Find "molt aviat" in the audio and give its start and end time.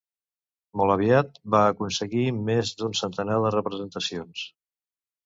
0.79-1.35